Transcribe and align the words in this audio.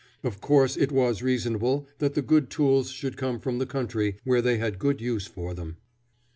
Of 0.23 0.41
course 0.41 0.77
it 0.77 0.91
was 0.91 1.21
reasonable 1.21 1.87
that 1.99 2.15
the 2.15 2.23
good 2.23 2.49
tools 2.49 2.89
should 2.89 3.17
come 3.17 3.39
from 3.39 3.59
the 3.59 3.67
country 3.67 4.15
where 4.23 4.41
they 4.41 4.57
had 4.57 4.79
good 4.79 4.99
use 4.99 5.27
for 5.27 5.53
them. 5.53 5.77